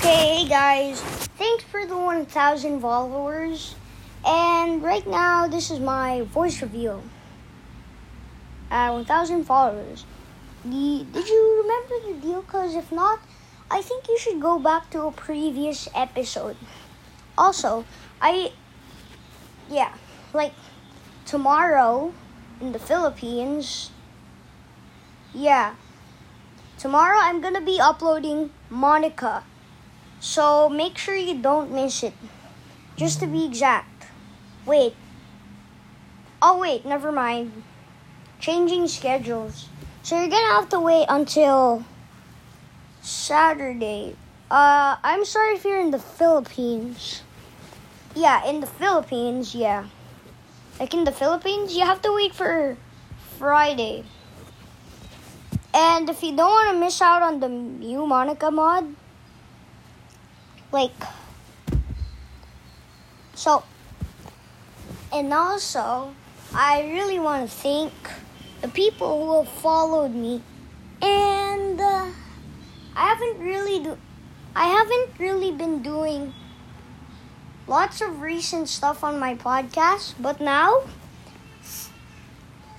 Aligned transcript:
Okay, 0.00 0.44
hey 0.44 0.48
guys, 0.48 0.98
thanks 1.36 1.62
for 1.64 1.84
the 1.84 1.94
1,000 1.94 2.80
followers. 2.80 3.74
And 4.24 4.82
right 4.82 5.06
now, 5.06 5.46
this 5.46 5.70
is 5.70 5.78
my 5.78 6.22
voice 6.22 6.62
reveal. 6.62 7.02
At 8.70 8.88
uh, 8.88 9.04
1,000 9.04 9.44
followers. 9.44 10.06
The, 10.64 11.04
did 11.12 11.28
you 11.28 11.60
remember 11.60 12.08
the 12.08 12.26
deal? 12.26 12.40
Because 12.40 12.76
if 12.76 12.90
not, 12.90 13.20
I 13.70 13.82
think 13.82 14.08
you 14.08 14.18
should 14.18 14.40
go 14.40 14.58
back 14.58 14.88
to 14.92 15.02
a 15.02 15.12
previous 15.12 15.86
episode. 15.94 16.56
Also, 17.36 17.84
I, 18.22 18.52
yeah, 19.68 19.92
like 20.32 20.54
tomorrow 21.26 22.14
in 22.58 22.72
the 22.72 22.78
Philippines, 22.78 23.90
yeah, 25.34 25.74
tomorrow 26.78 27.18
I'm 27.20 27.42
gonna 27.42 27.60
be 27.60 27.78
uploading 27.78 28.48
Monica. 28.70 29.44
So 30.20 30.68
make 30.68 30.98
sure 30.98 31.16
you 31.16 31.40
don't 31.40 31.72
miss 31.72 32.02
it. 32.02 32.12
Just 32.96 33.20
to 33.20 33.26
be 33.26 33.46
exact. 33.46 34.04
Wait. 34.66 34.94
Oh, 36.42 36.58
wait, 36.58 36.84
never 36.84 37.10
mind. 37.10 37.62
Changing 38.38 38.86
schedules. 38.86 39.68
So 40.02 40.16
you're 40.16 40.28
gonna 40.28 40.54
have 40.54 40.68
to 40.70 40.80
wait 40.80 41.06
until 41.08 41.84
Saturday. 43.00 44.16
Uh, 44.50 44.96
I'm 45.02 45.24
sorry 45.24 45.54
if 45.54 45.64
you're 45.64 45.80
in 45.80 45.90
the 45.90 45.98
Philippines. 45.98 47.22
Yeah, 48.14 48.44
in 48.44 48.60
the 48.60 48.66
Philippines, 48.66 49.54
yeah. 49.54 49.86
Like 50.78 50.92
in 50.92 51.04
the 51.04 51.12
Philippines, 51.12 51.76
you 51.76 51.84
have 51.84 52.02
to 52.02 52.12
wait 52.12 52.34
for 52.34 52.76
Friday. 53.38 54.04
And 55.72 56.08
if 56.10 56.22
you 56.22 56.36
don't 56.36 56.50
want 56.50 56.72
to 56.72 56.80
miss 56.80 57.00
out 57.00 57.22
on 57.22 57.40
the 57.40 57.48
new 57.48 58.06
Monica 58.06 58.50
mod, 58.50 58.96
like, 60.72 60.92
so, 63.34 63.64
and 65.12 65.32
also, 65.32 66.14
I 66.54 66.82
really 66.82 67.18
want 67.18 67.48
to 67.48 67.56
thank 67.56 67.92
the 68.60 68.68
people 68.68 69.26
who 69.26 69.44
have 69.44 69.52
followed 69.60 70.14
me, 70.14 70.42
and 71.02 71.80
uh, 71.80 72.10
I 72.94 73.06
haven't 73.08 73.40
really 73.40 73.82
do, 73.82 73.96
I 74.54 74.66
haven't 74.66 75.18
really 75.18 75.52
been 75.52 75.82
doing 75.82 76.34
lots 77.66 78.00
of 78.00 78.20
recent 78.20 78.68
stuff 78.68 79.02
on 79.02 79.18
my 79.18 79.34
podcast, 79.34 80.14
but 80.20 80.40
now, 80.40 80.82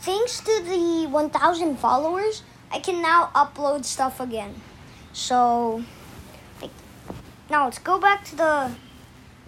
thanks 0.00 0.40
to 0.40 0.62
the 0.64 1.06
1,000 1.10 1.76
followers, 1.76 2.42
I 2.70 2.78
can 2.78 3.02
now 3.02 3.30
upload 3.34 3.84
stuff 3.84 4.20
again. 4.20 4.54
So, 5.12 5.84
now 7.50 7.64
let's 7.64 7.78
go 7.78 7.98
back 7.98 8.24
to 8.26 8.36
the 8.36 8.72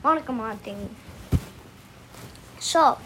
Monica 0.03 0.33
Mod 0.33 0.61
thing. 0.61 0.95
So, 2.61 2.99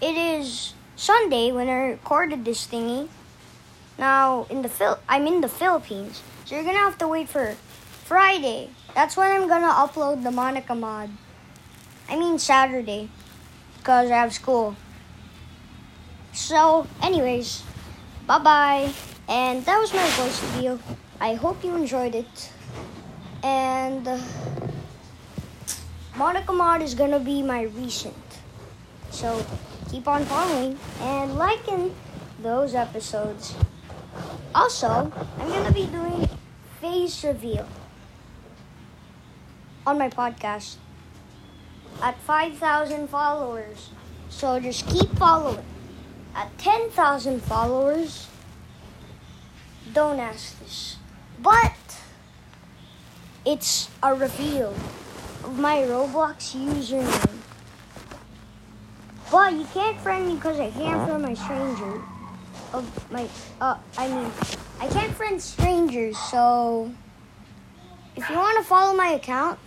it 0.00 0.16
is 0.16 0.74
Sunday 0.96 1.52
when 1.52 1.68
I 1.68 1.90
recorded 1.90 2.44
this 2.44 2.66
thingy. 2.66 3.08
Now, 3.98 4.46
in 4.50 4.62
the 4.62 4.68
Phil, 4.68 4.98
I'm 5.08 5.26
in 5.26 5.40
the 5.40 5.48
Philippines, 5.48 6.22
so 6.44 6.54
you're 6.54 6.64
gonna 6.64 6.78
have 6.78 6.98
to 6.98 7.08
wait 7.08 7.28
for 7.28 7.54
Friday. 8.04 8.70
That's 8.94 9.16
when 9.16 9.30
I'm 9.30 9.48
gonna 9.48 9.70
upload 9.70 10.22
the 10.22 10.30
Monica 10.30 10.74
mod. 10.74 11.10
I 12.08 12.16
mean 12.16 12.38
Saturday, 12.38 13.08
because 13.78 14.10
I 14.10 14.16
have 14.16 14.32
school. 14.32 14.76
So, 16.32 16.86
anyways, 17.02 17.62
bye 18.26 18.38
bye. 18.38 18.92
And 19.28 19.64
that 19.64 19.78
was 19.78 19.94
my 19.94 20.06
voice 20.10 20.40
video. 20.40 20.78
I 21.20 21.34
hope 21.34 21.64
you 21.64 21.74
enjoyed 21.74 22.14
it. 22.14 22.50
And 23.44 24.08
uh, 24.08 24.18
Monica 26.16 26.50
Mod 26.50 26.80
is 26.80 26.94
gonna 26.94 27.20
be 27.20 27.42
my 27.42 27.62
recent. 27.62 28.16
So 29.10 29.44
keep 29.90 30.08
on 30.08 30.24
following 30.24 30.78
and 31.00 31.36
liking 31.36 31.94
those 32.40 32.74
episodes. 32.74 33.54
Also, 34.54 35.12
I'm 35.38 35.48
gonna 35.48 35.72
be 35.72 35.84
doing 35.86 36.26
face 36.80 37.22
reveal 37.22 37.68
on 39.86 39.98
my 39.98 40.08
podcast 40.08 40.76
at 42.02 42.18
5,000 42.20 43.08
followers. 43.08 43.90
So 44.30 44.58
just 44.58 44.86
keep 44.88 45.10
following. 45.18 45.64
At 46.34 46.56
10,000 46.56 47.42
followers, 47.42 48.26
don't 49.92 50.18
ask 50.18 50.58
this. 50.60 50.96
But 51.40 51.72
it's 53.46 53.90
a 54.02 54.14
reveal 54.14 54.74
of 55.44 55.58
my 55.58 55.78
Roblox 55.78 56.54
username. 56.54 57.30
But 59.30 59.52
you 59.52 59.66
can't 59.72 59.98
friend 60.00 60.26
me 60.26 60.34
because 60.36 60.60
I 60.60 60.70
can't 60.70 61.06
friend 61.06 61.22
my 61.22 61.34
stranger. 61.34 62.02
Of 62.72 63.10
my, 63.12 63.28
uh, 63.60 63.76
I 63.96 64.08
mean, 64.08 64.30
I 64.80 64.88
can't 64.88 65.14
friend 65.14 65.40
strangers. 65.40 66.18
So 66.18 66.90
if 68.16 68.28
you 68.30 68.36
want 68.36 68.58
to 68.58 68.64
follow 68.64 68.96
my 68.96 69.08
account, 69.08 69.58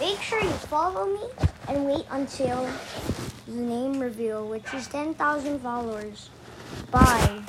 make 0.00 0.20
sure 0.20 0.42
you 0.42 0.50
follow 0.50 1.06
me 1.06 1.22
and 1.68 1.86
wait 1.86 2.06
until 2.10 2.68
the 3.46 3.54
name 3.54 4.00
reveal, 4.00 4.46
which 4.48 4.72
is 4.74 4.86
10,000 4.88 5.60
followers. 5.60 6.30
Bye. 6.90 7.42